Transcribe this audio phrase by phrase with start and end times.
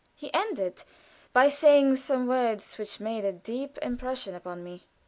[0.15, 0.83] He ended
[1.31, 4.87] by saying some words which made a deep impression upon me.